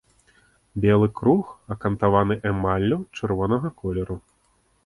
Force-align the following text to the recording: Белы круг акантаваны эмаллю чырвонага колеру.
Белы 0.85 1.09
круг 1.19 1.51
акантаваны 1.77 2.39
эмаллю 2.53 2.99
чырвонага 3.21 3.75
колеру. 3.83 4.19